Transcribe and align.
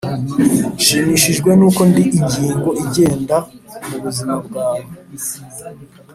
nshimishijwe 0.79 1.49
nuko 1.59 1.81
ndi 1.89 2.03
ingingo 2.17 2.69
igenda 2.83 3.35
mubuzima 3.87 4.35
bwawe. 4.45 4.87